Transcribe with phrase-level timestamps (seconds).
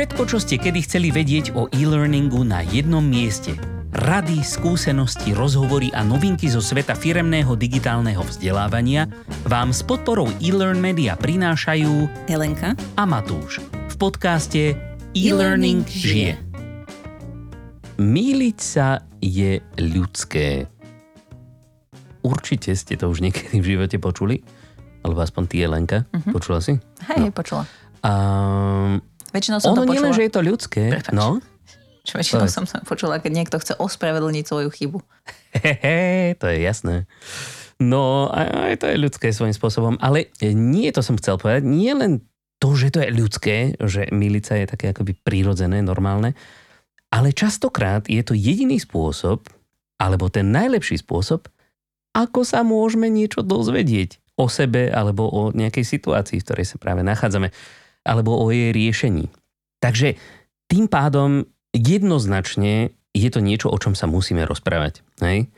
[0.00, 3.52] Všetko, čo ste kedy chceli vedieť o e-learningu na jednom mieste.
[3.92, 9.04] Rady, skúsenosti, rozhovory a novinky zo sveta firemného digitálneho vzdelávania
[9.44, 14.72] vám s podporou e-learn media prinášajú Helenka a Matúš v podcaste
[15.12, 16.40] E-Learning žije.
[18.00, 20.64] Míliť sa je ľudské.
[22.24, 24.40] Určite ste to už niekedy v živote počuli.
[25.04, 26.08] Alebo aspoň ty, Jelenka.
[26.08, 26.40] Uh-huh.
[26.40, 26.80] Počula si?
[27.04, 27.36] Hej, no.
[27.36, 27.68] počula.
[28.00, 28.12] A
[29.30, 30.18] Väčšinou som ono to nie len, počula.
[30.18, 30.82] že je to ľudské.
[30.90, 31.14] Prepáč.
[31.14, 31.38] No,
[32.02, 34.98] Čo väčšinou som sa počula, keď niekto chce ospravedlniť svoju chybu.
[35.54, 37.06] Hehe, to je jasné.
[37.80, 39.96] No, aj, aj to je ľudské svojím spôsobom.
[40.04, 41.64] Ale nie to som chcel povedať.
[41.64, 42.20] Nie len
[42.60, 46.36] to, že to je ľudské, že milica je také akoby prírodzené, normálne,
[47.08, 49.48] ale častokrát je to jediný spôsob,
[49.96, 51.48] alebo ten najlepší spôsob,
[52.12, 57.00] ako sa môžeme niečo dozvedieť o sebe alebo o nejakej situácii, v ktorej sa práve
[57.04, 57.52] nachádzame,
[58.04, 59.28] alebo o jej riešení.
[59.80, 60.16] Takže
[60.70, 65.02] tým pádom jednoznačne je to niečo, o čom sa musíme rozprávať.
[65.22, 65.50] Hej?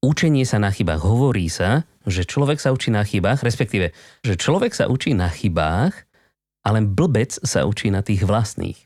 [0.00, 1.00] Učenie sa na chybách.
[1.00, 3.92] Hovorí sa, že človek sa učí na chybách, respektíve,
[4.24, 5.92] že človek sa učí na chybách,
[6.64, 8.76] ale blbec sa učí na tých vlastných.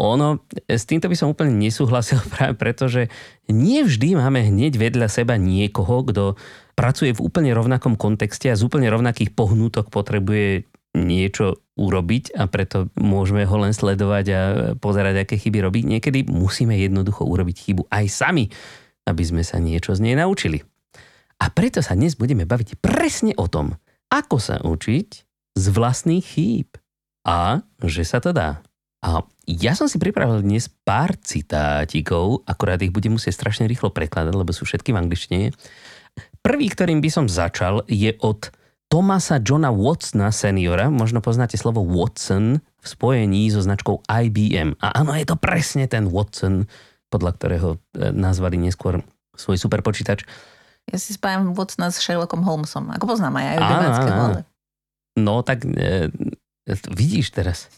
[0.00, 0.40] Ono,
[0.72, 3.12] s týmto by som úplne nesúhlasil práve preto, že
[3.48, 6.24] nie vždy máme hneď vedľa seba niekoho, kto
[6.72, 10.64] pracuje v úplne rovnakom kontexte a z úplne rovnakých pohnútok potrebuje
[10.96, 14.40] niečo urobiť a preto môžeme ho len sledovať a
[14.76, 15.80] pozerať, aké chyby robí.
[15.84, 18.44] Niekedy musíme jednoducho urobiť chybu aj sami,
[19.08, 20.60] aby sme sa niečo z nej naučili.
[21.42, 23.74] A preto sa dnes budeme baviť presne o tom,
[24.12, 25.08] ako sa učiť
[25.58, 26.68] z vlastných chýb
[27.26, 28.62] a že sa to dá.
[29.02, 34.30] A ja som si pripravil dnes pár citátikov, akorát ich budem musieť strašne rýchlo prekladať,
[34.30, 35.46] lebo sú všetky v angličtine.
[36.38, 38.54] Prvý, ktorým by som začal, je od
[38.92, 40.92] Thomasa Johna Watsona seniora.
[40.92, 44.76] Možno poznáte slovo Watson v spojení so značkou IBM.
[44.84, 46.68] A áno, je to presne ten Watson,
[47.08, 49.00] podľa ktorého e, nazvali neskôr
[49.32, 50.28] svoj superpočítač.
[50.92, 52.92] Ja si spájam Watsona s Sherlockom Holmesom.
[52.92, 54.24] Ako poznám aj aj Áno, domáckého, áno.
[54.28, 54.40] ale
[55.16, 56.12] No tak e,
[56.92, 57.72] vidíš teraz,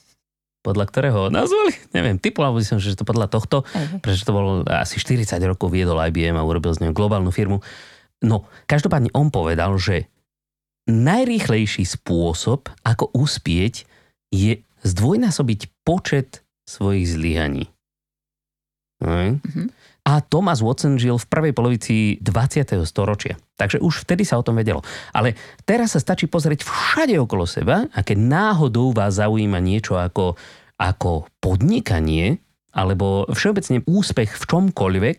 [0.66, 1.78] podľa ktorého ho nazvali?
[1.94, 4.03] Neviem, typoval by som, že to podľa tohto, hej.
[4.03, 7.62] pretože to bolo asi 40 rokov viedol IBM a urobil z neho globálnu firmu.
[8.19, 10.10] No, každopádne on povedal, že
[10.89, 13.89] najrýchlejší spôsob, ako uspieť,
[14.34, 17.65] je zdvojnásobiť počet svojich zlyhaní.
[19.05, 19.72] Mhm.
[20.05, 22.84] A Thomas Watson žil v prvej polovici 20.
[22.84, 23.41] storočia.
[23.56, 24.84] Takže už vtedy sa o tom vedelo.
[25.17, 25.33] Ale
[25.65, 30.37] teraz sa stačí pozrieť všade okolo seba a keď náhodou vás zaujíma niečo ako,
[30.77, 32.37] ako podnikanie
[32.77, 35.19] alebo všeobecne úspech v čomkoľvek,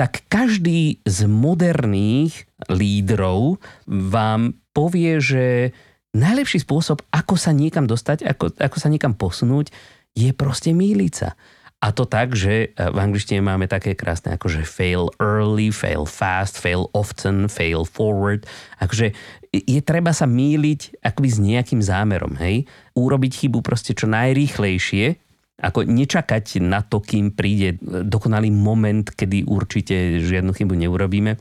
[0.00, 5.70] tak každý z moderných lídrov vám povie, že
[6.12, 9.70] najlepší spôsob, ako sa niekam dostať, ako, ako sa niekam posunúť,
[10.14, 11.38] je proste míliť sa.
[11.84, 16.08] A to tak, že e, v angličtine máme také krásne ako že fail early, fail
[16.08, 18.48] fast, fail often, fail forward.
[18.80, 19.12] Akože
[19.52, 22.64] je treba sa míliť akoby s nejakým zámerom, hej?
[22.96, 25.20] Urobiť chybu proste čo najrýchlejšie,
[25.60, 31.36] ako nečakať na to, kým príde dokonalý moment, kedy určite žiadnu chybu neurobíme.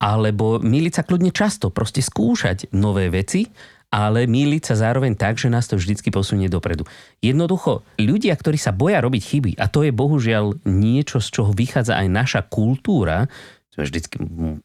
[0.00, 3.52] Alebo míliť sa kľudne často, proste skúšať nové veci,
[3.90, 6.86] ale míliť sa zároveň tak, že nás to vždycky posunie dopredu.
[7.18, 11.98] Jednoducho, ľudia, ktorí sa boja robiť chyby, a to je bohužiaľ niečo, z čoho vychádza
[11.98, 13.26] aj naša kultúra,
[13.70, 14.18] sme vždycky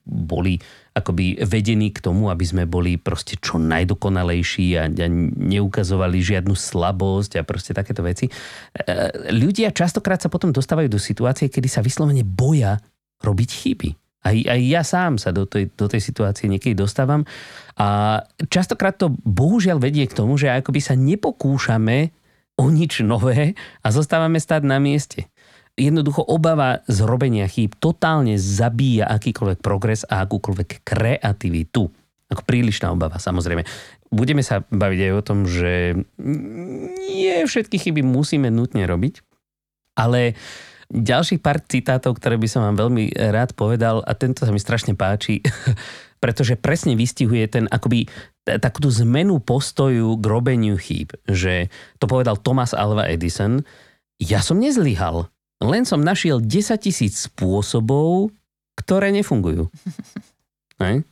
[0.05, 0.57] boli
[0.97, 5.07] akoby vedení k tomu, aby sme boli proste čo najdokonalejší a, a
[5.37, 8.25] neukazovali žiadnu slabosť a proste takéto veci.
[8.25, 8.33] E,
[9.29, 12.81] Ľudia častokrát sa potom dostávajú do situácie, kedy sa vyslovene boja
[13.21, 13.89] robiť chyby.
[14.25, 17.21] Aj, aj ja sám sa do tej, do tej situácie niekedy dostávam
[17.77, 18.19] a
[18.49, 22.09] častokrát to bohužiaľ vedie k tomu, že akoby sa nepokúšame
[22.57, 23.53] o nič nové
[23.85, 25.29] a zostávame stáť na mieste.
[25.75, 31.91] Jednoducho obava z robenia chýb totálne zabíja akýkoľvek progres a akúkoľvek kreativitu.
[32.31, 33.67] Ako prílišná obava, samozrejme.
[34.07, 35.99] Budeme sa baviť aj o tom, že
[37.11, 39.19] nie všetky chyby musíme nutne robiť,
[39.99, 40.39] ale
[40.91, 44.93] ďalších pár citátov, ktoré by som vám veľmi rád povedal a tento sa mi strašne
[44.93, 45.41] páči,
[46.23, 48.09] pretože presne vystihuje ten akoby
[48.45, 53.65] takúto zmenu postoju k robeniu chýb, že to povedal Thomas Alva Edison,
[54.21, 55.27] ja som nezlyhal,
[55.65, 58.31] len som našiel 10 tisíc spôsobov,
[58.77, 59.71] ktoré nefungujú.
[60.83, 61.07] Hej?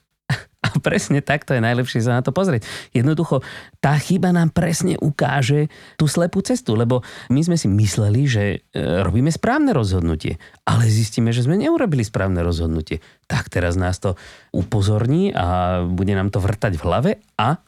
[0.64, 2.64] A presne takto je najlepšie sa na to pozrieť.
[2.96, 3.44] Jednoducho,
[3.84, 5.68] tá chyba nám presne ukáže
[6.00, 8.58] tú slepú cestu, lebo my sme si mysleli, že e,
[9.04, 13.04] robíme správne rozhodnutie, ale zistíme, že sme neurobili správne rozhodnutie.
[13.28, 14.16] Tak teraz nás to
[14.56, 17.60] upozorní a bude nám to vrtať v hlave a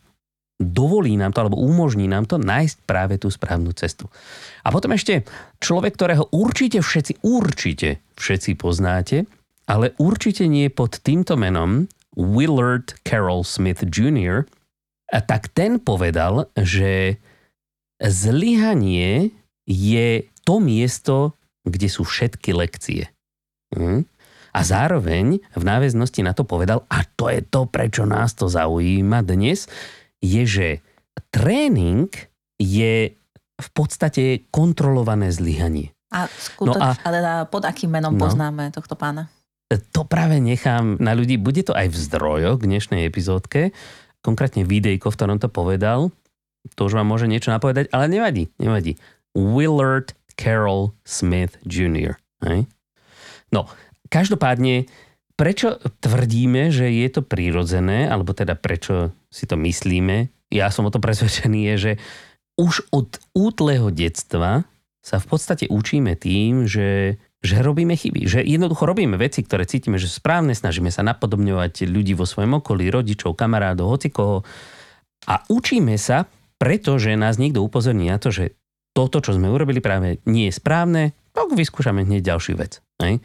[0.56, 4.08] dovolí nám to, alebo umožní nám to nájsť práve tú správnu cestu.
[4.64, 5.28] A potom ešte
[5.60, 9.28] človek, ktorého určite všetci, určite všetci poznáte,
[9.68, 14.48] ale určite nie pod týmto menom, Willard Carroll Smith Jr.,
[15.14, 17.22] a tak ten povedal, že
[18.02, 19.30] zlyhanie
[19.70, 23.14] je to miesto, kde sú všetky lekcie.
[23.74, 24.06] Hm?
[24.56, 29.22] A zároveň v náväznosti na to povedal, a to je to, prečo nás to zaujíma
[29.22, 29.68] dnes,
[30.24, 30.68] je, že
[31.30, 32.08] tréning
[32.56, 33.14] je
[33.56, 35.92] v podstate kontrolované zlyhanie.
[36.16, 37.20] A skutoč, no a, ale
[37.52, 39.28] pod akým menom no, poznáme tohto pána?
[39.72, 41.42] To práve nechám na ľudí.
[41.42, 43.74] Bude to aj v zdrojoch k dnešnej epizódke.
[44.22, 46.14] Konkrétne videjko, v ktorom to povedal.
[46.78, 48.98] To už vám môže niečo napovedať, ale nevadí, nevadí.
[49.34, 52.18] Willard Carroll Smith Jr.
[52.46, 52.66] Hej?
[53.54, 53.70] No,
[54.10, 54.90] každopádne,
[55.38, 60.94] prečo tvrdíme, že je to prírodzené, alebo teda prečo si to myslíme, ja som o
[60.94, 61.92] to presvedčený, je, že
[62.56, 64.64] už od útleho detstva
[65.04, 68.26] sa v podstate učíme tým, že, že robíme chyby.
[68.26, 72.90] Že jednoducho robíme veci, ktoré cítime, že správne, snažíme sa napodobňovať ľudí vo svojom okolí,
[72.90, 74.42] rodičov, kamarádov, hocikoho.
[75.30, 76.26] A učíme sa,
[76.58, 78.58] pretože nás niekto upozorní na to, že
[78.96, 82.80] toto, čo sme urobili práve nie je správne, tak vyskúšame hneď ďalšiu vec.
[83.04, 83.20] Hej?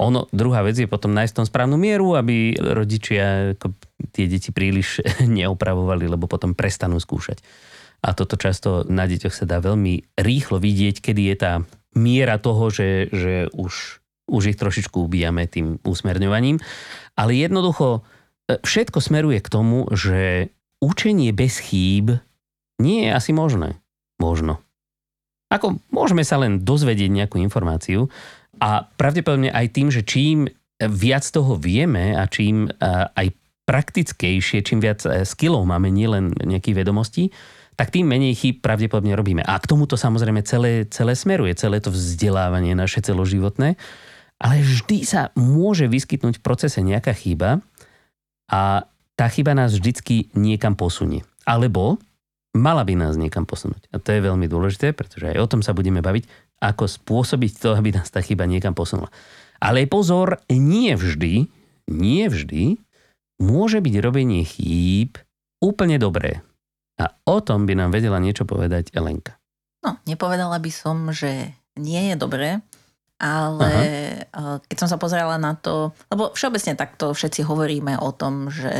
[0.00, 3.76] Ono, druhá vec je potom nájsť tom správnu mieru, aby rodičia ako,
[4.12, 5.04] tie deti príliš
[5.40, 7.40] neopravovali, lebo potom prestanú skúšať.
[8.02, 11.52] A toto často na deťoch sa dá veľmi rýchlo vidieť, kedy je tá
[11.96, 16.58] miera toho, že, že už, už ich trošičku ubíjame tým usmerňovaním.
[17.16, 18.00] Ale jednoducho
[18.48, 22.16] e, všetko smeruje k tomu, že učenie bez chýb
[22.80, 23.78] nie je asi možné.
[24.18, 24.62] Možno.
[25.52, 28.08] Ako môžeme sa len dozvedieť nejakú informáciu,
[28.62, 30.46] a pravdepodobne aj tým, že čím
[30.78, 32.70] viac toho vieme a čím
[33.16, 37.30] aj praktickejšie, čím viac e, skillov máme, nielen nejakých vedomostí,
[37.76, 39.42] tak tým menej chýb pravdepodobne robíme.
[39.42, 43.80] A k tomuto samozrejme celé, celé smeruje, celé to vzdelávanie naše celoživotné.
[44.42, 47.62] Ale vždy sa môže vyskytnúť v procese nejaká chyba
[48.50, 48.84] a
[49.14, 51.22] tá chyba nás vždycky niekam posunie.
[51.46, 52.02] Alebo
[52.52, 53.88] mala by nás niekam posunúť.
[53.94, 56.28] A to je veľmi dôležité, pretože aj o tom sa budeme baviť
[56.60, 59.08] ako spôsobiť to, aby nás tá chyba niekam posunula.
[59.62, 61.46] Ale pozor, nie vždy,
[61.90, 62.82] nie vždy
[63.42, 65.18] môže byť robenie chýb
[65.62, 66.42] úplne dobré.
[67.02, 69.34] A o tom by nám vedela niečo povedať Elenka.
[69.82, 72.62] No, nepovedala by som, že nie je dobré,
[73.22, 73.70] ale
[74.30, 74.58] Aha.
[74.66, 78.70] keď som sa pozerala na to, lebo všeobecne takto všetci hovoríme o tom, že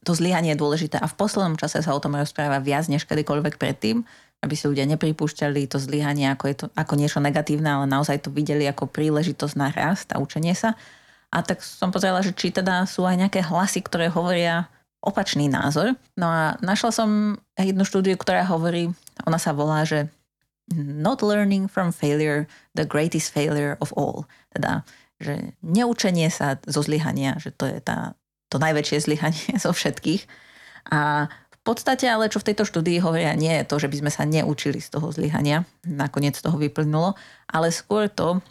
[0.00, 3.60] to zlyhanie je dôležité a v poslednom čase sa o tom rozpráva viac než kedykoľvek
[3.60, 4.04] predtým,
[4.40, 8.32] aby si ľudia nepripúšťali to zlyhanie ako, je to, ako niečo negatívne, ale naozaj to
[8.32, 10.72] videli ako príležitosť na rast a učenie sa.
[11.32, 14.71] A tak som pozrela, že či teda sú aj nejaké hlasy, ktoré hovoria
[15.02, 15.98] opačný názor.
[16.14, 17.10] No a našla som
[17.58, 18.94] jednu štúdiu, ktorá hovorí,
[19.26, 20.06] ona sa volá, že
[20.72, 22.46] not learning from failure,
[22.78, 24.30] the greatest failure of all.
[24.54, 24.86] Teda,
[25.18, 28.14] že neučenie sa zo zlyhania, že to je tá,
[28.48, 30.24] to najväčšie zlyhanie zo všetkých.
[30.94, 31.26] A
[31.62, 34.82] podstate ale, čo v tejto štúdii hovoria, nie je to, že by sme sa neučili
[34.82, 37.14] z toho zlyhania, nakoniec toho vyplynulo,
[37.46, 38.42] ale skôr to,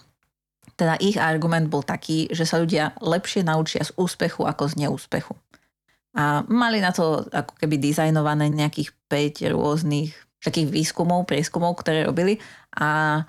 [0.79, 5.35] teda ich argument bol taký, že sa ľudia lepšie naučia z úspechu ako z neúspechu.
[6.11, 10.11] A mali na to ako keby dizajnované nejakých 5 rôznych
[10.41, 12.41] takých výskumov, prieskumov, ktoré robili
[12.75, 13.21] a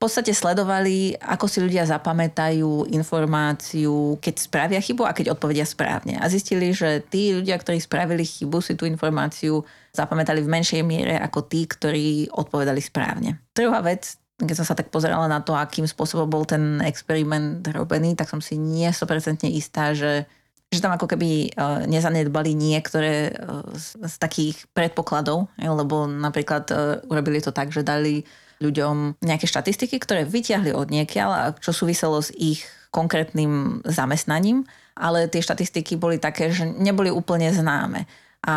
[0.00, 6.16] podstate sledovali, ako si ľudia zapamätajú informáciu, keď spravia chybu a keď odpovedia správne.
[6.16, 9.60] A zistili, že tí ľudia, ktorí spravili chybu, si tú informáciu
[9.92, 13.44] zapamätali v menšej miere ako tí, ktorí odpovedali správne.
[13.52, 18.16] Druhá vec, keď som sa tak pozerala na to, akým spôsobom bol ten experiment robený,
[18.16, 20.24] tak som si nie 100% istá, že
[20.70, 21.48] že tam ako keby e,
[21.90, 23.32] nezanedbali niektoré e,
[23.74, 26.74] z, takých predpokladov, lebo napríklad e,
[27.10, 28.22] urobili to tak, že dali
[28.62, 32.62] ľuďom nejaké štatistiky, ktoré vyťahli od niekiaľ a čo súviselo s ich
[32.94, 34.62] konkrétnym zamestnaním,
[34.94, 38.06] ale tie štatistiky boli také, že neboli úplne známe.
[38.40, 38.54] A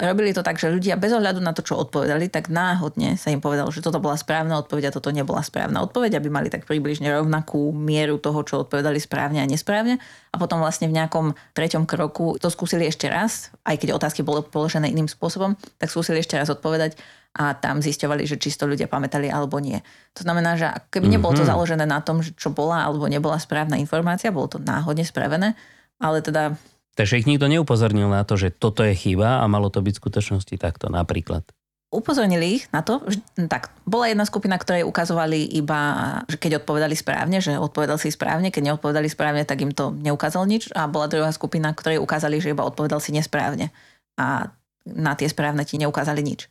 [0.00, 3.44] robili to tak, že ľudia bez ohľadu na to, čo odpovedali, tak náhodne sa im
[3.44, 7.12] povedalo, že toto bola správna odpoveď a toto nebola správna odpoveď, aby mali tak približne
[7.12, 10.00] rovnakú mieru toho, čo odpovedali správne a nesprávne.
[10.32, 14.40] A potom vlastne v nejakom treťom kroku to skúsili ešte raz, aj keď otázky boli
[14.40, 16.96] položené iným spôsobom, tak skúsili ešte raz odpovedať
[17.36, 19.76] a tam zisťovali, že čisto ľudia pamätali alebo nie.
[20.16, 21.52] To znamená, že keby nebolo to mhm.
[21.52, 25.52] založené na tom, že čo bola alebo nebola správna informácia, bolo to náhodne spravené,
[26.00, 26.56] ale teda
[26.96, 30.02] Takže ich nikto neupozornil na to, že toto je chyba a malo to byť v
[30.02, 31.44] skutočnosti takto napríklad.
[31.92, 36.98] Upozornili ich na to, že tak, bola jedna skupina, ktoré ukazovali iba, že keď odpovedali
[36.98, 41.06] správne, že odpovedal si správne, keď neodpovedali správne, tak im to neukázal nič a bola
[41.06, 43.70] druhá skupina, ktoré ukázali, že iba odpovedal si nesprávne.
[44.18, 44.50] A
[44.82, 46.50] na tie správne ti neukázali nič.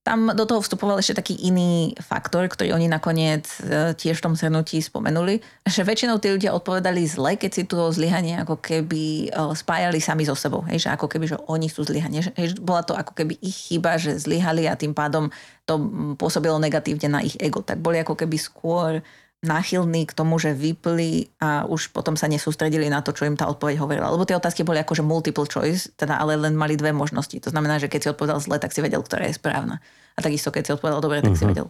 [0.00, 4.34] Tam do toho vstupoval ešte taký iný faktor, ktorý oni nakoniec e, tiež v tom
[4.34, 9.52] zhrnutí spomenuli, že väčšinou tí ľudia odpovedali zle, keď si to zlyhanie ako keby e,
[9.52, 10.64] spájali sami so sebou.
[10.72, 12.24] Hej, že ako keby, že oni sú zlyhanie.
[12.32, 15.28] Hej, bola to ako keby ich chyba, že zlyhali a tým pádom
[15.68, 15.76] to
[16.16, 17.60] pôsobilo negatívne na ich ego.
[17.60, 19.04] Tak boli ako keby skôr
[19.40, 23.48] náchylní k tomu, že vypli a už potom sa nesústredili na to, čo im tá
[23.48, 24.12] odpoveď hovorila.
[24.12, 27.40] Lebo tie otázky boli akože multiple choice, teda ale len mali dve možnosti.
[27.40, 29.80] To znamená, že keď si odpovedal zle, tak si vedel, ktorá je správna.
[30.12, 31.40] A takisto, keď si odpovedal dobre, tak uh-huh.
[31.40, 31.52] si mhm.
[31.56, 31.66] vedel,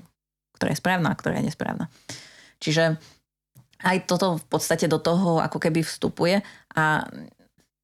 [0.58, 1.86] ktorá je správna a ktorá je nesprávna.
[2.58, 2.98] Čiže
[3.80, 6.42] aj toto v podstate do toho ako keby vstupuje
[6.74, 7.06] a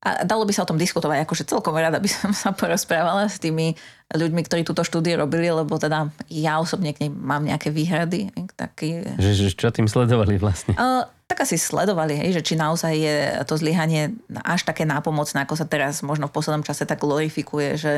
[0.06, 3.42] a dalo by sa o tom diskutovať, akože celkom rada by som sa porozprávala s
[3.42, 3.74] tými
[4.14, 8.30] ľuďmi, ktorí túto štúdiu robili, lebo teda ja osobne k nej mám nejaké výhrady.
[8.54, 9.18] Taký...
[9.18, 10.78] Že, že čo tým sledovali vlastne?
[10.78, 13.16] Uh, tak asi sledovali, hej, že či naozaj je
[13.50, 14.14] to zlyhanie
[14.46, 17.94] až také nápomocné, ako sa teraz možno v poslednom čase tak glorifikuje, že,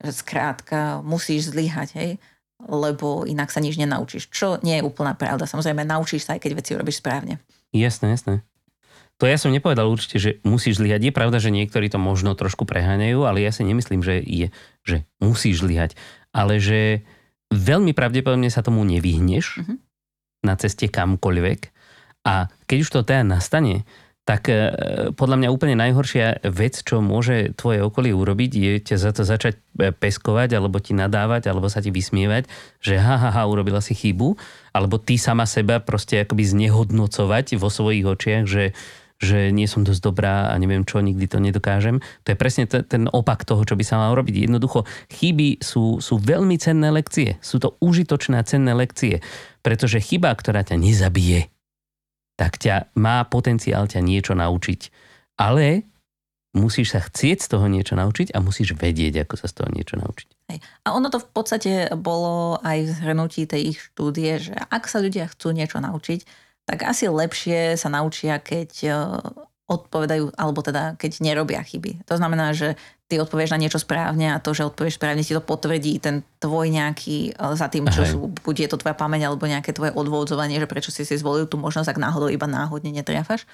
[0.00, 2.10] že skrátka musíš zlyhať, hej,
[2.64, 4.32] lebo inak sa nič nenaučíš.
[4.32, 5.44] Čo nie je úplná pravda.
[5.44, 7.36] Samozrejme, naučíš sa aj keď veci robíš správne.
[7.70, 8.40] Jasné, jasné.
[9.20, 11.04] To ja som nepovedal určite, že musíš zlyhať.
[11.04, 14.48] Je pravda, že niektorí to možno trošku preháňajú, ale ja si nemyslím, že je,
[14.80, 15.92] že musíš zlyhať.
[16.32, 17.04] Ale že
[17.52, 19.76] veľmi pravdepodobne sa tomu nevyhneš uh-huh.
[20.40, 21.60] na ceste kamkoľvek.
[22.24, 23.84] A keď už to teda nastane,
[24.24, 24.56] tak e,
[25.16, 29.58] podľa mňa úplne najhoršia vec, čo môže tvoje okolie urobiť, je ťa za to začať
[29.80, 32.46] e, peskovať, alebo ti nadávať, alebo sa ti vysmievať,
[32.78, 34.38] že ha, ha, ha, urobila si chybu,
[34.70, 38.76] alebo ty sama seba proste akoby znehodnocovať vo svojich očiach, že
[39.20, 42.00] že nie som dosť dobrá a neviem čo, nikdy to nedokážem.
[42.24, 44.48] To je presne t- ten opak toho, čo by sa mal robiť.
[44.48, 47.36] Jednoducho, chyby sú, sú veľmi cenné lekcie.
[47.44, 49.20] Sú to užitočné a cenné lekcie.
[49.60, 51.52] Pretože chyba, ktorá ťa nezabije,
[52.40, 54.88] tak ťa má potenciál ťa niečo naučiť.
[55.36, 55.84] Ale
[56.56, 60.00] musíš sa chcieť z toho niečo naučiť a musíš vedieť, ako sa z toho niečo
[60.00, 60.28] naučiť.
[60.48, 60.58] Hej.
[60.88, 64.98] A ono to v podstate bolo aj v zhrnutí tej ich štúdie, že ak sa
[64.98, 68.90] ľudia chcú niečo naučiť, tak asi lepšie sa naučia, keď e,
[69.70, 72.02] odpovedajú, alebo teda keď nerobia chyby.
[72.10, 72.74] To znamená, že
[73.06, 76.70] ty odpovieš na niečo správne a to, že odpovieš správne, ti to potvrdí ten tvoj
[76.70, 80.58] nejaký, e, za tým, čo sú, buď je to tvoja pamäť, alebo nejaké tvoje odvodzovanie,
[80.58, 83.46] že prečo si si zvolil tú možnosť, ak náhodou iba náhodne netriafaš.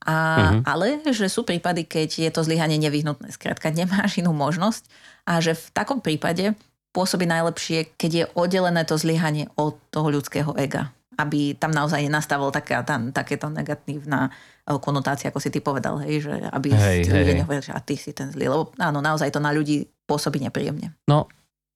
[0.00, 0.60] A, uh-huh.
[0.64, 3.32] Ale že sú prípady, keď je to zlyhanie nevyhnutné.
[3.36, 4.88] Skrátka, nemáš inú možnosť
[5.28, 6.56] a že v takom prípade
[6.90, 12.48] pôsobí najlepšie, keď je oddelené to zlyhanie od toho ľudského ega aby tam naozaj nenastavil
[12.48, 17.12] taká, tam, takéto negatívna eh, konotácia, ako si ty povedal, hej, že aby hej, si
[17.12, 20.40] ľudia nehovorili, že a ty si ten zlý, lebo áno, naozaj to na ľudí pôsobí
[20.40, 20.96] nepríjemne.
[21.04, 21.28] No,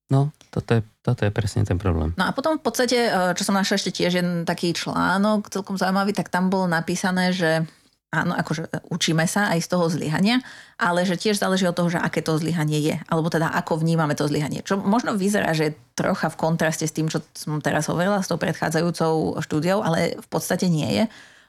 [0.09, 2.17] no, toto je, toto je presne ten problém.
[2.17, 5.77] No a potom v podstate, eh, čo som našla ešte tiež jeden taký článok, celkom
[5.77, 7.69] zaujímavý, tak tam bolo napísané, že
[8.15, 10.39] áno, akože učíme sa aj z toho zlyhania,
[10.79, 14.15] ale že tiež záleží od toho, že aké to zlyhanie je, alebo teda ako vnímame
[14.15, 14.63] to zlyhanie.
[14.63, 18.31] Čo možno vyzerá, že je trocha v kontraste s tým, čo som teraz hovorila, s
[18.31, 21.05] tou predchádzajúcou štúdiou, ale v podstate nie je.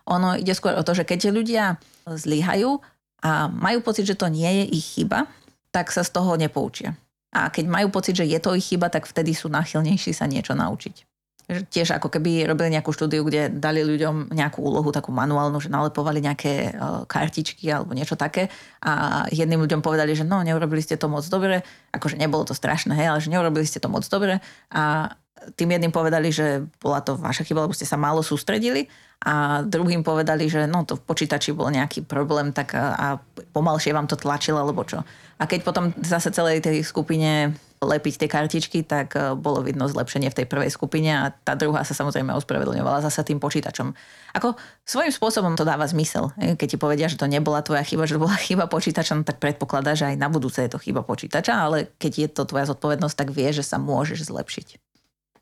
[0.09, 1.77] Ono ide skôr o to, že keď ľudia
[2.09, 2.81] zlyhajú
[3.21, 5.29] a majú pocit, že to nie je ich chyba,
[5.69, 6.97] tak sa z toho nepoučia.
[7.35, 10.53] A keď majú pocit, že je to ich chyba, tak vtedy sú náchylnejší sa niečo
[10.57, 11.14] naučiť
[11.45, 16.17] tiež ako keby robili nejakú štúdiu, kde dali ľuďom nejakú úlohu, takú manuálnu, že nalepovali
[16.25, 16.69] nejaké e,
[17.05, 18.49] kartičky alebo niečo také.
[18.81, 21.61] A jedným ľuďom povedali, že no, neurobili ste to moc dobre,
[21.93, 24.41] akože nebolo to strašné, hej, ale že neurobili ste to moc dobre.
[24.73, 25.13] A
[25.53, 28.89] tým jedným povedali, že bola to vaša chyba, lebo ste sa málo sústredili.
[29.21, 33.07] A druhým povedali, že no to v počítači bol nejaký problém tak a, a
[33.53, 35.05] pomalšie vám to tlačilo alebo čo.
[35.37, 37.53] A keď potom zase celej tej skupine
[37.83, 41.83] lepiť tie kartičky, tak e, bolo vidno zlepšenie v tej prvej skupine a tá druhá
[41.83, 43.91] sa samozrejme ospravedlňovala zase tým počítačom.
[44.35, 44.55] Ako
[44.87, 46.31] svojím spôsobom to dáva zmysel.
[46.35, 49.43] Keď ti povedia, že to nebola tvoja chyba, že to bola chyba počítača, no tak
[49.43, 53.15] predpokladá, že aj na budúce je to chyba počítača, ale keď je to tvoja zodpovednosť,
[53.15, 54.67] tak vie, že sa môžeš zlepšiť.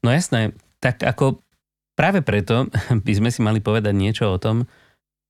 [0.04, 0.52] No jasné,
[0.84, 1.40] tak ako
[1.94, 2.68] práve preto
[3.06, 4.66] by sme si mali povedať niečo o tom,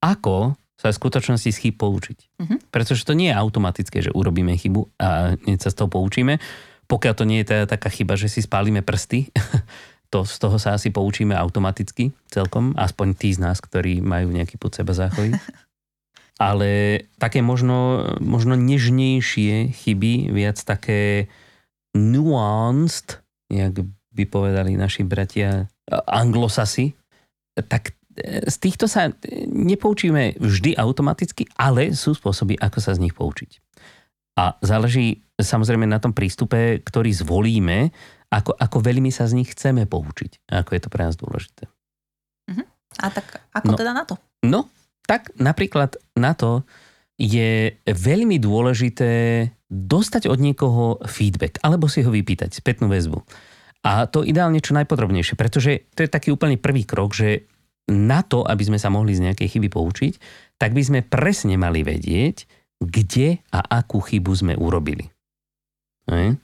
[0.04, 2.20] ako sa v skutočnosti z chyb poučiť.
[2.44, 2.58] Uh-huh.
[2.68, 6.44] Pretože to nie je automatické, že urobíme chybu a sa z toho poučíme
[6.88, 9.30] pokiaľ to nie je teda taká chyba, že si spálime prsty,
[10.14, 14.62] to z toho sa asi poučíme automaticky celkom, aspoň tí z nás, ktorí majú nejaký
[14.62, 15.34] pod seba záchovy.
[16.42, 21.30] Ale také možno, možno nežnejšie chyby, viac také
[21.94, 23.22] nuanced,
[23.54, 23.74] jak
[24.14, 26.94] by povedali naši bratia anglosasi,
[27.70, 29.14] tak e, z týchto sa
[29.50, 33.62] nepoučíme vždy automaticky, ale sú spôsoby, ako sa z nich poučiť.
[34.34, 37.94] A záleží samozrejme na tom prístupe, ktorý zvolíme,
[38.34, 40.50] ako, ako veľmi sa z nich chceme poučiť.
[40.50, 41.70] Ako je to pre nás dôležité.
[42.50, 42.66] Uh-huh.
[42.98, 44.18] A tak ako no, teda na to?
[44.42, 44.74] No,
[45.06, 46.66] tak napríklad na to
[47.14, 53.22] je veľmi dôležité dostať od niekoho feedback alebo si ho vypýtať, spätnú väzbu.
[53.84, 57.46] A to ideálne čo najpodrobnejšie, pretože to je taký úplný prvý krok, že
[57.92, 60.14] na to, aby sme sa mohli z nejakej chyby poučiť,
[60.56, 62.48] tak by sme presne mali vedieť,
[62.88, 65.10] kde a akú chybu sme urobili.
[66.10, 66.38] Ne?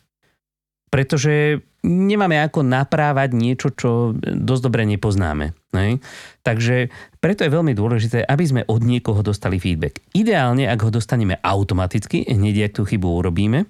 [0.89, 5.53] Pretože nemáme ako naprávať niečo, čo dosť dobre nepoznáme.
[5.75, 6.01] Ne?
[6.41, 6.89] Takže
[7.21, 10.01] preto je veľmi dôležité, aby sme od niekoho dostali feedback.
[10.17, 13.69] Ideálne, ak ho dostaneme automaticky, hneď ak tú chybu urobíme,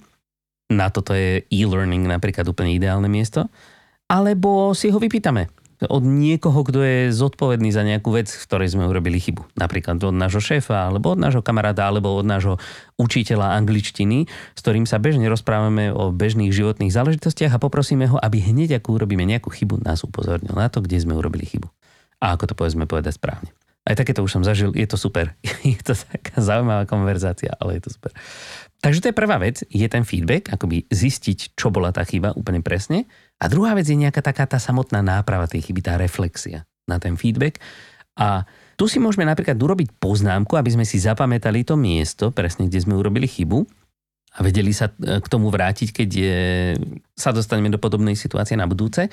[0.69, 3.49] na toto je e-learning napríklad úplne ideálne miesto,
[4.09, 8.83] alebo si ho vypýtame od niekoho, kto je zodpovedný za nejakú vec, v ktorej sme
[8.83, 9.55] urobili chybu.
[9.55, 12.59] Napríklad od nášho šéfa, alebo od nášho kamaráda, alebo od nášho
[13.00, 18.43] učiteľa angličtiny, s ktorým sa bežne rozprávame o bežných životných záležitostiach a poprosíme ho, aby
[18.43, 21.71] hneď ako urobíme nejakú chybu, nás upozornil na to, kde sme urobili chybu.
[22.19, 23.55] A ako to povedzme povedať správne.
[23.88, 25.33] Aj takéto už som zažil, je to super.
[25.65, 28.12] Je to taká zaujímavá konverzácia, ale je to super.
[28.79, 32.63] Takže to je prvá vec, je ten feedback, akoby zistiť, čo bola tá chyba úplne
[32.63, 33.12] presne.
[33.39, 37.15] A druhá vec je nejaká taká tá samotná náprava tej chyby, tá reflexia na ten
[37.15, 37.63] feedback.
[38.19, 38.43] A
[38.75, 43.00] tu si môžeme napríklad urobiť poznámku, aby sme si zapamätali to miesto, presne kde sme
[43.00, 43.63] urobili chybu
[44.36, 46.39] a vedeli sa e, k tomu vrátiť, keď je,
[47.15, 49.08] sa dostaneme do podobnej situácie na budúce.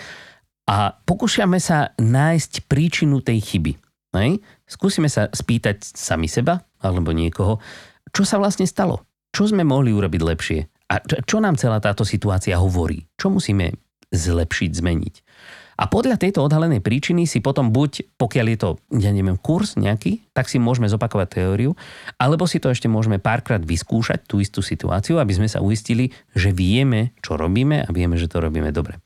[0.67, 3.73] A pokúšame sa nájsť príčinu tej chyby.
[4.19, 4.43] Hej?
[4.67, 7.63] Skúsime sa spýtať sami seba alebo niekoho,
[8.11, 9.07] čo sa vlastne stalo
[9.37, 10.61] čo sme mohli urobiť lepšie?
[10.89, 13.05] A čo nám celá táto situácia hovorí?
[13.21, 13.77] Čo musíme
[14.13, 15.15] zlepšiť, zmeniť?
[15.77, 20.25] A podľa tejto odhalenej príčiny si potom buď, pokiaľ je to, ja neviem, kurz nejaký,
[20.33, 21.77] tak si môžeme zopakovať teóriu,
[22.17, 26.49] alebo si to ešte môžeme párkrát vyskúšať, tú istú situáciu, aby sme sa uistili, že
[26.57, 29.05] vieme, čo robíme a vieme, že to robíme dobre.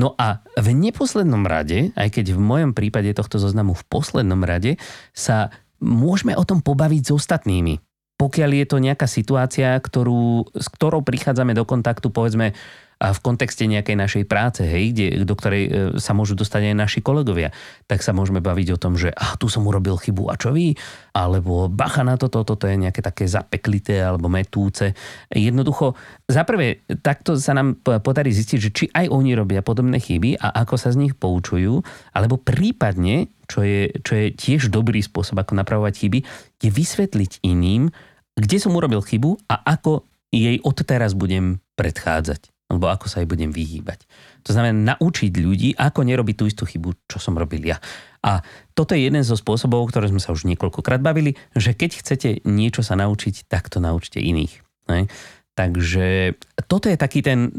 [0.00, 4.80] No a v neposlednom rade, aj keď v mojom prípade tohto zoznamu v poslednom rade,
[5.12, 5.52] sa
[5.84, 7.76] môžeme o tom pobaviť s ostatnými
[8.16, 12.56] pokiaľ je to nejaká situácia, ktorú, s ktorou prichádzame do kontaktu, povedzme,
[12.96, 16.76] a v kontexte nejakej našej práce, hej, kde, do ktorej e, sa môžu dostať aj
[16.80, 17.52] naši kolegovia,
[17.84, 20.72] tak sa môžeme baviť o tom, že ah, tu som urobil chybu a čo vy?
[21.12, 24.96] Alebo bacha na toto, toto je nejaké také zapeklité alebo metúce.
[25.28, 25.92] Jednoducho,
[26.24, 30.80] zaprvé, takto sa nám podarí zistiť, že či aj oni robia podobné chyby a ako
[30.80, 31.84] sa z nich poučujú,
[32.16, 36.18] alebo prípadne, čo je, čo je tiež dobrý spôsob, ako napravovať chyby,
[36.64, 37.92] je vysvetliť iným,
[38.40, 43.54] kde som urobil chybu a ako jej odteraz budem predchádzať alebo ako sa aj budem
[43.54, 44.04] vyhýbať.
[44.42, 47.78] To znamená naučiť ľudí, ako nerobiť tú istú chybu, čo som robil ja.
[48.26, 48.42] A
[48.74, 52.82] toto je jeden zo spôsobov, ktoré sme sa už niekoľkokrát bavili, že keď chcete niečo
[52.82, 54.66] sa naučiť, tak to naučte iných.
[54.90, 55.06] Ne?
[55.54, 56.34] Takže
[56.66, 57.54] toto je taký ten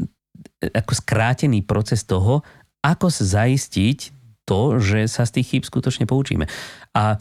[0.60, 2.44] ako skrátený proces toho,
[2.84, 3.98] ako zaistiť
[4.44, 6.48] to, že sa z tých chýb skutočne poučíme.
[6.96, 7.16] A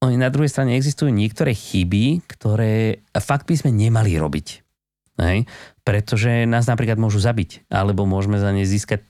[0.00, 4.46] na druhej strane existujú niektoré chyby, ktoré fakt by sme nemali robiť.
[5.20, 5.44] Hej?
[5.90, 9.02] Pretože nás napríklad môžu zabiť, alebo môžeme za ne získať,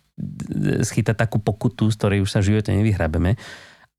[0.81, 3.37] schytať takú pokutu, z ktorej už sa v živote nevyhrabeme.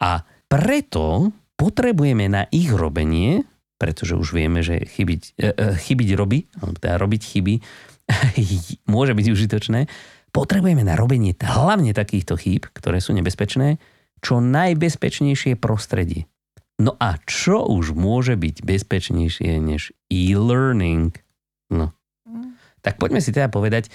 [0.02, 1.30] A preto
[1.62, 3.46] potrebujeme na ich robenie,
[3.78, 6.50] pretože už vieme, že chybiť, e, e, chybiť robí,
[6.82, 7.54] teda robiť chyby
[8.94, 9.80] môže byť užitočné,
[10.34, 13.78] potrebujeme na robenie hlavne takýchto chýb, ktoré sú nebezpečné,
[14.22, 16.26] čo najbezpečnejšie prostredie.
[16.82, 21.14] No a čo už môže byť bezpečnejšie než e-learning?
[21.70, 21.94] No,
[22.82, 23.90] tak poďme si teda povedať,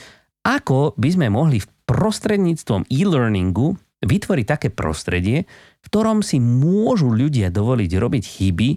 [0.46, 3.74] ako by sme mohli v prostredníctvom e-learningu
[4.06, 5.46] vytvoriť také prostredie,
[5.82, 8.70] v ktorom si môžu ľudia dovoliť robiť chyby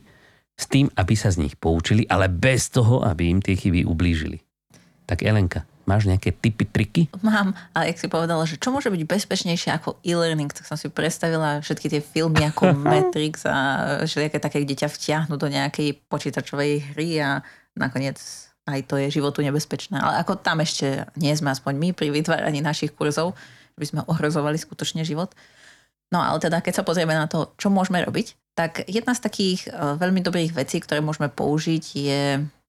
[0.59, 4.41] s tým, aby sa z nich poučili, ale bez toho, aby im tie chyby ublížili.
[5.05, 7.01] Tak Elenka, máš nejaké typy, triky?
[7.25, 10.89] Mám, ale jak si povedala, že čo môže byť bezpečnejšie ako e-learning, tak som si
[10.89, 13.57] predstavila všetky tie filmy ako Matrix a
[14.05, 17.41] všelijaké také, kde ťa vtiahnu do nejakej počítačovej hry a
[17.73, 19.97] nakoniec aj to je životu nebezpečné.
[19.97, 23.33] Ale ako tam ešte nie sme aspoň my pri vytváraní našich kurzov,
[23.79, 25.33] by sme ohrozovali skutočne život.
[26.09, 29.59] No ale teda, keď sa pozrieme na to, čo môžeme robiť, tak jedna z takých
[29.69, 32.21] e, veľmi dobrých vecí, ktoré môžeme použiť, je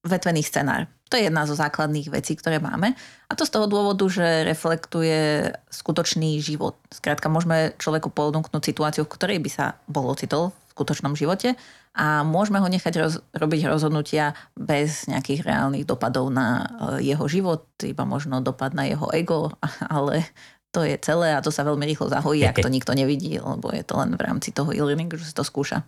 [0.07, 0.87] vetvený scenár.
[1.11, 2.95] To je jedna zo základných vecí, ktoré máme.
[3.27, 6.79] A to z toho dôvodu, že reflektuje skutočný život.
[6.95, 11.61] Skrátka, môžeme človeku ponúknuť situáciu, v ktorej by sa bol ocitol skutočnom živote
[11.93, 16.65] a môžeme ho nechať roz, robiť rozhodnutia bez nejakých reálnych dopadov na
[16.97, 19.53] e, jeho život, iba možno dopad na jeho ego,
[19.93, 20.25] ale
[20.73, 23.85] to je celé a to sa veľmi rýchlo zahojí, ak to nikto nevidí, lebo je
[23.85, 25.85] to len v rámci toho e-learningu, že sa to skúša.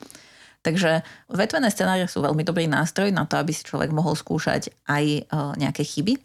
[0.62, 1.02] Takže
[1.32, 5.20] vetvené scenáre sú veľmi dobrý nástroj na to, aby si človek mohol skúšať aj e,
[5.58, 6.20] nejaké chyby.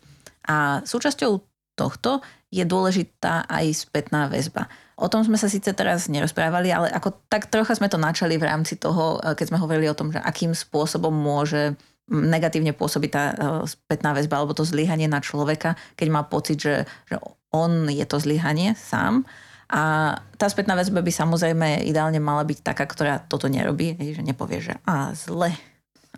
[0.51, 4.65] A súčasťou tohto je dôležitá aj spätná väzba.
[4.97, 8.49] O tom sme sa síce teraz nerozprávali, ale ako tak trocha sme to načali v
[8.49, 13.35] rámci toho, eh, keď sme hovorili o tom, že akým spôsobom môže negatívne pôsobí tá
[13.67, 17.19] spätná väzba alebo to zlyhanie na človeka, keď má pocit, že, že
[17.51, 19.27] on je to zlyhanie sám.
[19.67, 24.63] A tá spätná väzba by samozrejme ideálne mala byť taká, ktorá toto nerobí, že nepovie,
[24.63, 25.51] že a zle,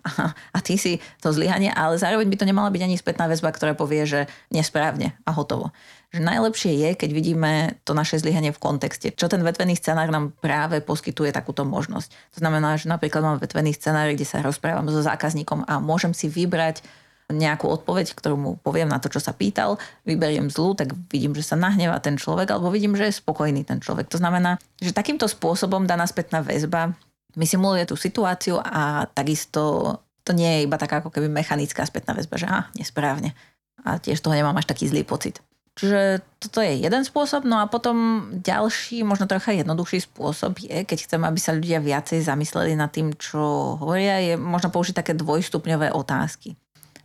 [0.06, 3.52] a, a ty si to zlyhanie, ale zároveň by to nemala byť ani spätná väzba,
[3.52, 5.74] ktorá povie, že nesprávne a hotovo
[6.10, 7.52] že najlepšie je, keď vidíme
[7.86, 9.14] to naše zlyhanie v kontexte.
[9.14, 12.10] Čo ten vetvený scenár nám práve poskytuje takúto možnosť.
[12.34, 16.26] To znamená, že napríklad mám vetvený scenár, kde sa rozprávam so zákazníkom a môžem si
[16.26, 16.82] vybrať
[17.30, 21.46] nejakú odpoveď, ktorú mu poviem na to, čo sa pýtal, vyberiem zlú, tak vidím, že
[21.46, 24.10] sa nahnevá ten človek, alebo vidím, že je spokojný ten človek.
[24.10, 26.98] To znamená, že takýmto spôsobom daná spätná väzba
[27.36, 32.14] mi simuluje tú situáciu a takisto to nie je iba taká ako keby mechanická spätná
[32.14, 33.34] väzba, že á, nesprávne.
[33.82, 35.40] A tiež toho nemám až taký zlý pocit.
[35.80, 37.48] Čiže toto je jeden spôsob.
[37.48, 42.20] No a potom ďalší, možno trocha jednoduchší spôsob je, keď chcem, aby sa ľudia viacej
[42.20, 46.52] zamysleli nad tým, čo hovoria, je možno použiť také dvojstupňové otázky.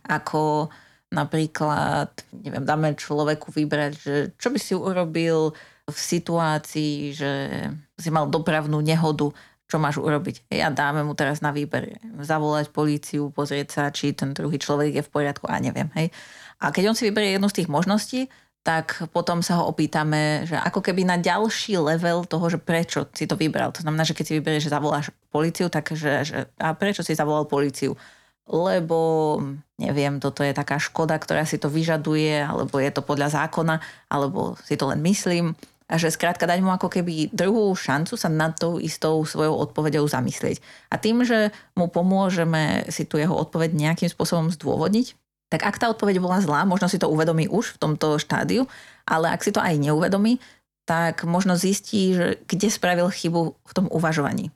[0.04, 0.68] Ako
[1.08, 7.32] napríklad, neviem, dáme človeku vybrať, že čo by si urobil v situácii, že
[7.96, 9.30] si mal dopravnú nehodu,
[9.66, 10.46] čo máš urobiť.
[10.54, 15.02] Ja dáme mu teraz na výber zavolať políciu, pozrieť sa, či ten druhý človek je
[15.02, 15.90] v poriadku a neviem.
[15.98, 16.14] Hej.
[16.62, 18.30] A keď on si vyberie jednu z tých možností,
[18.66, 23.30] tak potom sa ho opýtame, že ako keby na ďalší level toho, že prečo si
[23.30, 23.70] to vybral.
[23.70, 27.14] To znamená, že keď si vyberieš, že zavoláš policiu, tak že, že a prečo si
[27.14, 27.94] zavolal policiu?
[28.46, 29.38] Lebo,
[29.78, 33.78] neviem, toto je taká škoda, ktorá si to vyžaduje, alebo je to podľa zákona,
[34.10, 35.54] alebo si to len myslím.
[35.86, 40.02] A že skrátka dať mu ako keby druhú šancu sa nad tou istou svojou odpovedou
[40.10, 40.58] zamyslieť.
[40.90, 45.14] A tým, že mu pomôžeme si tu jeho odpoveď nejakým spôsobom zdôvodniť,
[45.46, 48.66] tak ak tá odpoveď bola zlá, možno si to uvedomí už v tomto štádiu,
[49.06, 50.42] ale ak si to aj neuvedomí,
[50.86, 54.50] tak možno zistí, že kde spravil chybu v tom uvažovaní.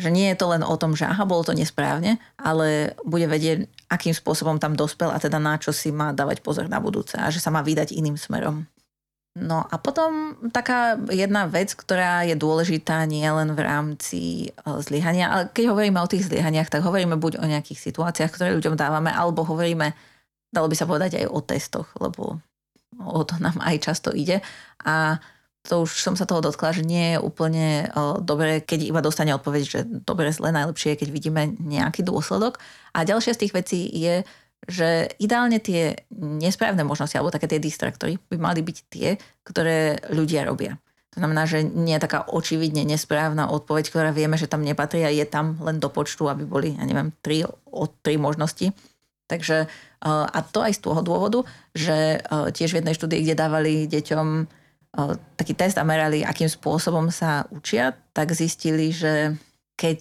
[0.00, 3.68] Že nie je to len o tom, že aha, bolo to nesprávne, ale bude vedieť,
[3.88, 7.28] akým spôsobom tam dospel a teda na čo si má dávať pozor na budúce a
[7.28, 8.66] že sa má vydať iným smerom.
[9.34, 15.26] No a potom taká jedna vec, ktorá je dôležitá nie len v rámci e, zlyhania,
[15.26, 19.10] ale keď hovoríme o tých zlyhaniach, tak hovoríme buď o nejakých situáciách, ktoré ľuďom dávame,
[19.10, 19.90] alebo hovoríme
[20.54, 22.38] dalo by sa povedať aj o testoch, lebo
[22.94, 24.38] o to nám aj často ide.
[24.86, 25.18] A
[25.66, 27.88] to už som sa toho dotkla, že nie je úplne
[28.22, 32.62] dobré, keď iba dostane odpoveď, že dobre, zle, najlepšie je, keď vidíme nejaký dôsledok.
[32.94, 34.22] A ďalšia z tých vecí je,
[34.64, 40.48] že ideálne tie nesprávne možnosti alebo také tie distraktory by mali byť tie, ktoré ľudia
[40.48, 40.80] robia.
[41.14, 45.14] To znamená, že nie je taká očividne nesprávna odpoveď, ktorá vieme, že tam nepatrí a
[45.14, 48.74] je tam len do počtu, aby boli, ja neviem, tri, o tri možnosti.
[49.30, 49.70] Takže
[50.04, 54.26] a to aj z toho dôvodu, že tiež v jednej štúdii, kde dávali deťom
[55.38, 59.38] taký test a merali, akým spôsobom sa učia, tak zistili, že
[59.74, 60.00] keď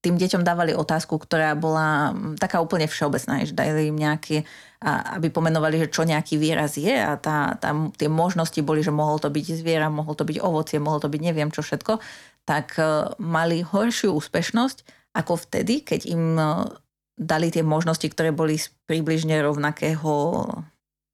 [0.00, 4.48] tým deťom dávali otázku, ktorá bola taká úplne všeobecná, že dali im nejaké,
[4.84, 9.20] aby pomenovali, že čo nejaký výraz je a tá, tá, tie možnosti boli, že mohol
[9.20, 12.00] to byť zviera, mohol to byť ovocie, mohol to byť neviem čo všetko,
[12.48, 12.80] tak
[13.20, 14.88] mali horšiu úspešnosť
[15.20, 16.24] ako vtedy, keď im
[17.14, 20.12] dali tie možnosti, ktoré boli z približne rovnakého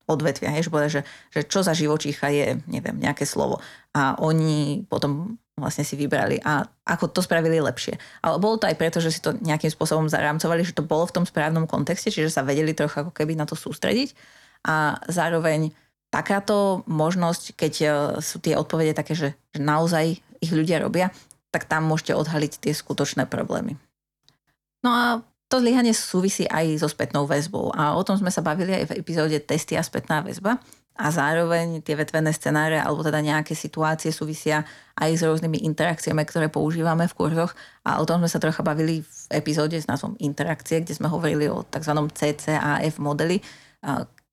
[0.08, 0.50] odvetvia.
[0.50, 1.00] Hej, že, že,
[1.30, 3.62] že čo za živočícha je, neviem, nejaké slovo.
[3.94, 8.00] A oni potom vlastne si vybrali a ako to spravili lepšie.
[8.24, 11.20] Ale bolo to aj preto, že si to nejakým spôsobom zarámcovali, že to bolo v
[11.20, 14.16] tom správnom kontexte, čiže sa vedeli trochu ako keby na to sústrediť.
[14.64, 15.70] A zároveň
[16.10, 17.86] takáto možnosť, keď e,
[18.18, 21.14] sú tie odpovede také, že, že naozaj ich ľudia robia,
[21.54, 23.78] tak tam môžete odhaliť tie skutočné problémy.
[24.82, 25.04] No a
[25.50, 28.96] to zlyhanie súvisí aj so spätnou väzbou a o tom sme sa bavili aj v
[29.02, 30.62] epizóde testy a spätná väzba
[30.96, 34.66] a zároveň tie vetvené scenáre alebo teda nejaké situácie súvisia
[35.00, 37.56] aj s rôznymi interakciami, ktoré používame v kurzoch
[37.88, 41.48] a o tom sme sa trocha bavili v epizóde s názvom interakcie, kde sme hovorili
[41.48, 41.94] o tzv.
[42.12, 43.40] CCAF modeli,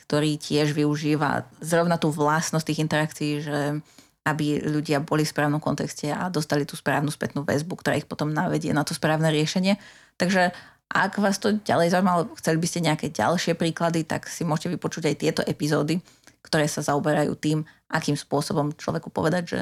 [0.08, 3.80] ktorý tiež využíva zrovna tú vlastnosť tých interakcií, že
[4.28, 8.28] aby ľudia boli v správnom kontexte a dostali tú správnu spätnú väzbu, ktorá ich potom
[8.28, 9.80] navedie na to správne riešenie.
[10.20, 10.52] Takže
[10.91, 15.08] ak vás to ďalej zaujíma, chceli by ste nejaké ďalšie príklady, tak si môžete vypočuť
[15.12, 16.04] aj tieto epizódy,
[16.47, 19.60] ktoré sa zaoberajú tým, akým spôsobom človeku povedať, že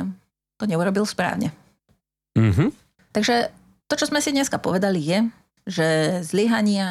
[0.61, 1.49] to neurobil správne.
[2.37, 2.69] Mm-hmm.
[3.09, 3.49] Takže
[3.89, 5.19] to, čo sme si dneska povedali, je,
[5.65, 5.87] že
[6.21, 6.87] zlyhania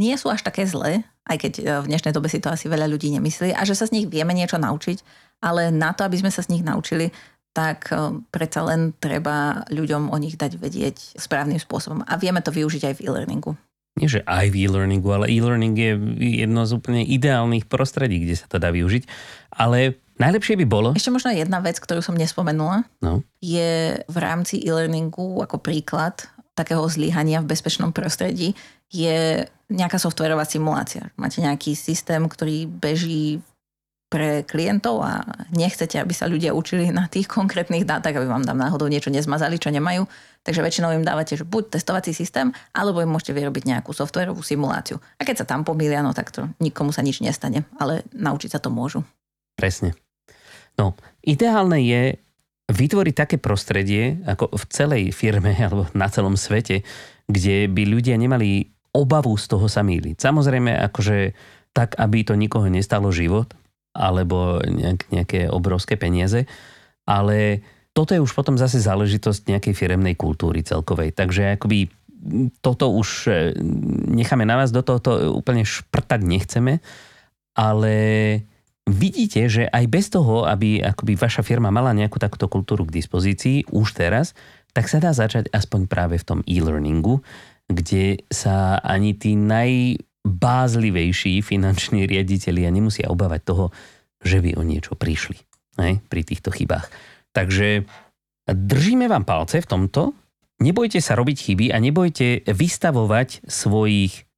[0.00, 2.88] nie sú až také zlé, aj keď e, v dnešnej dobe si to asi veľa
[2.88, 5.04] ľudí nemyslí, a že sa z nich vieme niečo naučiť,
[5.44, 7.12] ale na to, aby sme sa z nich naučili,
[7.52, 12.02] tak eh, predsa len treba ľuďom o nich dať vedieť správnym spôsobom.
[12.08, 13.52] A vieme to využiť aj v e-learningu.
[13.92, 15.92] Nie, že aj v e-learningu, ale e-learning je
[16.40, 19.04] jedno z úplne ideálnych prostredí, kde sa to dá využiť.
[19.52, 20.88] Ale najlepšie by bolo...
[20.96, 23.20] Ešte možno jedna vec, ktorú som nespomenula, no.
[23.44, 26.24] je v rámci e-learningu ako príklad
[26.56, 28.56] takého zlyhania v bezpečnom prostredí
[28.92, 31.08] je nejaká softverová simulácia.
[31.16, 33.40] Máte nejaký systém, ktorý beží
[34.12, 35.24] pre klientov a
[35.56, 39.56] nechcete, aby sa ľudia učili na tých konkrétnych dátach, aby vám tam náhodou niečo nezmazali,
[39.56, 40.04] čo nemajú.
[40.44, 45.00] Takže väčšinou im dávate, že buď testovací systém, alebo im môžete vyrobiť nejakú softverovú simuláciu.
[45.16, 48.60] A keď sa tam pomýlia, no tak to nikomu sa nič nestane, ale naučiť sa
[48.60, 49.00] to môžu.
[49.56, 49.96] Presne.
[50.76, 50.92] No,
[51.24, 52.20] ideálne je
[52.68, 56.84] vytvoriť také prostredie, ako v celej firme alebo na celom svete,
[57.32, 60.20] kde by ľudia nemali obavu z toho sa míliť.
[60.20, 61.32] Samozrejme, akože
[61.72, 63.56] tak, aby to nikoho nestalo život,
[63.92, 66.48] alebo nejak, nejaké obrovské peniaze,
[67.04, 67.60] ale
[67.92, 71.12] toto je už potom zase záležitosť nejakej firemnej kultúry celkovej.
[71.12, 71.92] Takže akoby
[72.64, 73.52] toto už e,
[74.08, 76.80] necháme na vás, do tohoto úplne šprtať nechceme,
[77.52, 77.94] ale
[78.88, 83.68] vidíte, že aj bez toho, aby akoby vaša firma mala nejakú takúto kultúru k dispozícii
[83.74, 84.32] už teraz,
[84.72, 87.20] tak sa dá začať aspoň práve v tom e-learningu,
[87.68, 93.66] kde sa ani tí naj bázlivejší finanční riaditeľia nemusia obávať toho,
[94.22, 95.38] že by o niečo prišli
[95.82, 96.86] ne, pri týchto chybách.
[97.34, 97.82] Takže
[98.46, 100.14] držíme vám palce v tomto,
[100.62, 104.30] nebojte sa robiť chyby a nebojte vystavovať svojich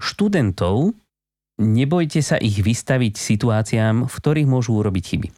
[0.00, 0.96] študentov,
[1.60, 5.28] nebojte sa ich vystaviť situáciám, v ktorých môžu urobiť chyby.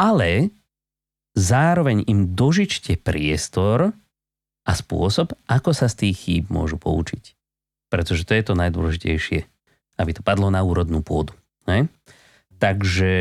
[0.00, 0.48] Ale
[1.36, 3.92] zároveň im dožičte priestor
[4.64, 7.36] a spôsob, ako sa z tých chýb môžu poučiť
[7.88, 9.40] pretože to je to najdôležitejšie,
[10.00, 11.32] aby to padlo na úrodnú pôdu.
[11.66, 11.90] Ne?
[12.56, 13.14] Takže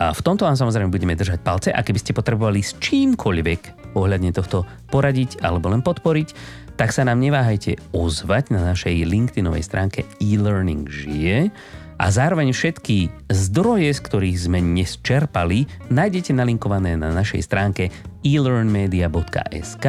[0.00, 4.32] a v tomto vám samozrejme budeme držať palce a keby ste potrebovali s čímkoľvek ohľadne
[4.32, 6.32] tohto poradiť alebo len podporiť,
[6.80, 11.52] tak sa nám neváhajte ozvať na našej LinkedInovej stránke e-learning žije
[12.00, 17.92] a zároveň všetky zdroje, z ktorých sme dnes čerpali, nájdete nalinkované na našej stránke
[18.24, 19.84] elearnmedia.sk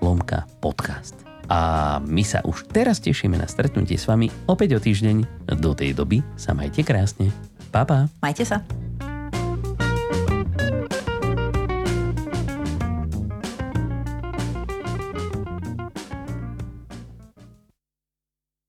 [0.00, 1.19] lomka podcast.
[1.50, 5.50] A my sa už teraz tešíme na stretnutie s vami opäť o týždeň.
[5.58, 7.34] Do tej doby sa majte krásne.
[7.74, 8.06] Pa, pa.
[8.22, 8.62] Majte sa.